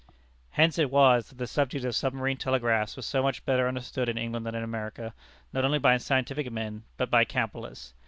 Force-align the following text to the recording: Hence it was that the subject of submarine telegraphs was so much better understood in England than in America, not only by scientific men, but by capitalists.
Hence 0.49 0.79
it 0.79 0.89
was 0.89 1.29
that 1.29 1.35
the 1.37 1.45
subject 1.45 1.85
of 1.85 1.93
submarine 1.93 2.37
telegraphs 2.37 2.95
was 2.95 3.05
so 3.05 3.21
much 3.21 3.45
better 3.45 3.67
understood 3.67 4.09
in 4.09 4.17
England 4.17 4.47
than 4.47 4.55
in 4.55 4.63
America, 4.63 5.13
not 5.53 5.63
only 5.63 5.77
by 5.77 5.95
scientific 5.97 6.51
men, 6.51 6.85
but 6.97 7.11
by 7.11 7.23
capitalists. 7.23 7.93